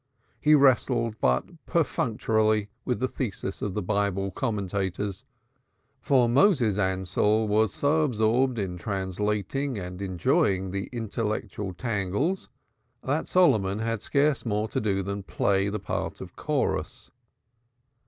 He 0.39 0.55
wrestled 0.55 1.13
but 1.21 1.63
perfunctorily 1.67 2.69
with 2.85 2.99
the 2.99 3.07
theses 3.07 3.61
of 3.61 3.75
the 3.75 3.83
Bible 3.83 4.31
commentators, 4.31 5.25
for 5.99 6.27
Moses 6.27 6.79
Ansell 6.79 7.47
was 7.47 7.71
so 7.71 8.01
absorbed 8.01 8.57
in 8.57 8.79
translating 8.79 9.77
and 9.77 10.01
enjoying 10.01 10.71
the 10.71 10.89
intellectual 10.91 11.71
tangles, 11.75 12.49
that 13.03 13.27
Solomon 13.27 13.77
had 13.77 14.01
scarce 14.01 14.43
more 14.43 14.67
to 14.69 14.81
do 14.81 15.03
than 15.03 15.21
to 15.21 15.31
play 15.31 15.69
the 15.69 15.77
part 15.77 16.19
of 16.19 16.35
chorus. 16.35 17.11